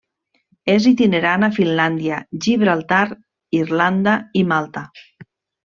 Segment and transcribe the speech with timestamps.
[0.75, 2.17] És itinerant a Finlàndia,
[2.47, 3.03] Gibraltar,
[3.61, 4.87] Irlanda i Malta.